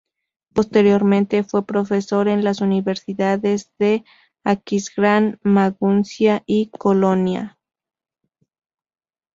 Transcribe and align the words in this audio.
Posteriormente 0.55 1.43
fue 1.43 1.63
Profesor 1.63 2.27
en 2.27 2.43
las 2.43 2.61
universidades 2.61 3.71
de 3.77 4.03
Aquisgrán, 4.43 5.39
Maguncia 5.43 6.41
y 6.47 6.71
Colonia. 6.71 7.59